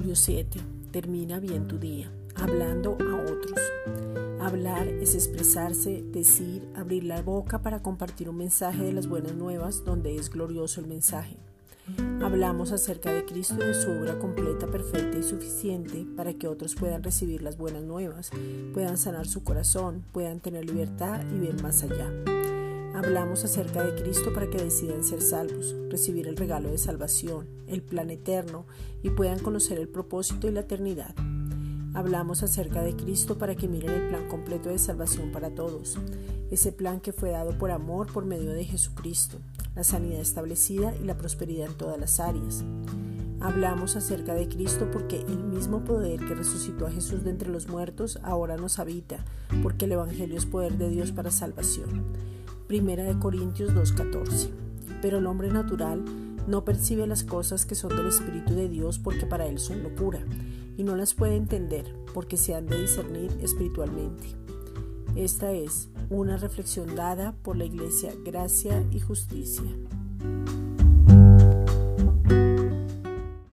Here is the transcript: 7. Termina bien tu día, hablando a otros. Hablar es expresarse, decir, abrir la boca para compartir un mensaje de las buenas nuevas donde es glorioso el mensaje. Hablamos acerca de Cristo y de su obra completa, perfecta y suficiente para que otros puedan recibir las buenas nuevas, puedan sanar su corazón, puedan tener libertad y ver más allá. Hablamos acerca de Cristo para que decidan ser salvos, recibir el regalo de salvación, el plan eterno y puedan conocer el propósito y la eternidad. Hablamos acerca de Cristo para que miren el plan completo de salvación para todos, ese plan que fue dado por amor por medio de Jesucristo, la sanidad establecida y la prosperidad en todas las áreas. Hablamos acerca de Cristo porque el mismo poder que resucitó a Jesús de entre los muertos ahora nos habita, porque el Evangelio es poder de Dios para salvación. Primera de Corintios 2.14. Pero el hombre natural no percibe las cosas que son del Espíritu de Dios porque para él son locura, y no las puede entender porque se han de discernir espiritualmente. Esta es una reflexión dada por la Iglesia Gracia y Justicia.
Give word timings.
7. 0.00 0.60
Termina 0.92 1.40
bien 1.40 1.66
tu 1.66 1.78
día, 1.78 2.10
hablando 2.34 2.96
a 3.00 3.16
otros. 3.16 3.60
Hablar 4.40 4.88
es 4.88 5.14
expresarse, 5.14 6.02
decir, 6.02 6.66
abrir 6.74 7.04
la 7.04 7.20
boca 7.22 7.60
para 7.60 7.82
compartir 7.82 8.28
un 8.28 8.36
mensaje 8.36 8.84
de 8.84 8.92
las 8.92 9.08
buenas 9.08 9.34
nuevas 9.34 9.84
donde 9.84 10.16
es 10.16 10.30
glorioso 10.30 10.80
el 10.80 10.86
mensaje. 10.86 11.36
Hablamos 12.22 12.72
acerca 12.72 13.12
de 13.12 13.24
Cristo 13.24 13.56
y 13.58 13.66
de 13.66 13.74
su 13.74 13.90
obra 13.90 14.18
completa, 14.18 14.66
perfecta 14.66 15.18
y 15.18 15.22
suficiente 15.22 16.06
para 16.16 16.34
que 16.34 16.46
otros 16.46 16.74
puedan 16.74 17.02
recibir 17.02 17.42
las 17.42 17.56
buenas 17.56 17.82
nuevas, 17.82 18.30
puedan 18.74 18.98
sanar 18.98 19.26
su 19.26 19.42
corazón, 19.42 20.04
puedan 20.12 20.40
tener 20.40 20.64
libertad 20.64 21.22
y 21.34 21.38
ver 21.38 21.62
más 21.62 21.82
allá. 21.82 22.10
Hablamos 22.98 23.44
acerca 23.44 23.84
de 23.84 23.94
Cristo 23.94 24.32
para 24.34 24.50
que 24.50 24.58
decidan 24.58 25.04
ser 25.04 25.22
salvos, 25.22 25.76
recibir 25.88 26.26
el 26.26 26.36
regalo 26.36 26.68
de 26.68 26.78
salvación, 26.78 27.46
el 27.68 27.80
plan 27.80 28.10
eterno 28.10 28.66
y 29.04 29.10
puedan 29.10 29.38
conocer 29.38 29.78
el 29.78 29.86
propósito 29.86 30.48
y 30.48 30.50
la 30.50 30.60
eternidad. 30.60 31.14
Hablamos 31.94 32.42
acerca 32.42 32.82
de 32.82 32.96
Cristo 32.96 33.38
para 33.38 33.54
que 33.54 33.68
miren 33.68 33.90
el 33.90 34.08
plan 34.08 34.26
completo 34.26 34.68
de 34.68 34.80
salvación 34.80 35.30
para 35.30 35.54
todos, 35.54 35.96
ese 36.50 36.72
plan 36.72 36.98
que 36.98 37.12
fue 37.12 37.30
dado 37.30 37.56
por 37.56 37.70
amor 37.70 38.12
por 38.12 38.24
medio 38.24 38.50
de 38.50 38.64
Jesucristo, 38.64 39.38
la 39.76 39.84
sanidad 39.84 40.18
establecida 40.18 40.92
y 41.00 41.04
la 41.04 41.16
prosperidad 41.16 41.68
en 41.68 41.76
todas 41.76 42.00
las 42.00 42.18
áreas. 42.18 42.64
Hablamos 43.38 43.94
acerca 43.94 44.34
de 44.34 44.48
Cristo 44.48 44.90
porque 44.90 45.20
el 45.20 45.44
mismo 45.44 45.84
poder 45.84 46.18
que 46.18 46.34
resucitó 46.34 46.88
a 46.88 46.90
Jesús 46.90 47.22
de 47.22 47.30
entre 47.30 47.48
los 47.48 47.68
muertos 47.68 48.18
ahora 48.24 48.56
nos 48.56 48.80
habita, 48.80 49.24
porque 49.62 49.84
el 49.84 49.92
Evangelio 49.92 50.36
es 50.36 50.46
poder 50.46 50.78
de 50.78 50.90
Dios 50.90 51.12
para 51.12 51.30
salvación. 51.30 52.37
Primera 52.68 53.02
de 53.02 53.18
Corintios 53.18 53.74
2.14. 53.74 54.50
Pero 55.00 55.18
el 55.18 55.26
hombre 55.26 55.50
natural 55.50 56.04
no 56.46 56.66
percibe 56.66 57.06
las 57.06 57.24
cosas 57.24 57.64
que 57.64 57.74
son 57.74 57.96
del 57.96 58.08
Espíritu 58.08 58.54
de 58.54 58.68
Dios 58.68 58.98
porque 58.98 59.24
para 59.24 59.46
él 59.46 59.58
son 59.58 59.82
locura, 59.82 60.20
y 60.76 60.84
no 60.84 60.94
las 60.94 61.14
puede 61.14 61.36
entender 61.36 61.94
porque 62.12 62.36
se 62.36 62.54
han 62.54 62.66
de 62.66 62.82
discernir 62.82 63.32
espiritualmente. 63.40 64.28
Esta 65.16 65.50
es 65.52 65.88
una 66.10 66.36
reflexión 66.36 66.94
dada 66.94 67.34
por 67.42 67.56
la 67.56 67.64
Iglesia 67.64 68.12
Gracia 68.22 68.84
y 68.90 69.00
Justicia. 69.00 69.64